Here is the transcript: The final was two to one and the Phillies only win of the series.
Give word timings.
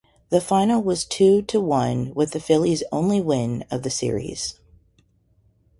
The 0.29 0.41
final 0.41 0.81
was 0.81 1.05
two 1.05 1.43
to 1.43 1.59
one 1.61 2.11
and 2.17 2.27
the 2.29 2.39
Phillies 2.39 2.81
only 2.91 3.21
win 3.21 3.63
of 3.69 3.83
the 3.83 3.91
series. 3.91 4.55